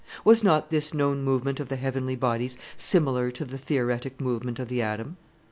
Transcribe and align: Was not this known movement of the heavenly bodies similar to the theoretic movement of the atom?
Was 0.25 0.43
not 0.43 0.71
this 0.71 0.95
known 0.95 1.21
movement 1.21 1.59
of 1.59 1.69
the 1.69 1.75
heavenly 1.75 2.15
bodies 2.15 2.57
similar 2.75 3.29
to 3.29 3.45
the 3.45 3.59
theoretic 3.59 4.19
movement 4.19 4.57
of 4.57 4.67
the 4.67 4.81
atom? 4.81 5.17